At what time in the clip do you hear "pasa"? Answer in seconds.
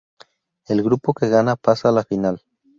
1.55-1.89